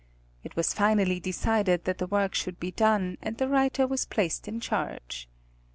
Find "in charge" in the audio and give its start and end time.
4.47-5.29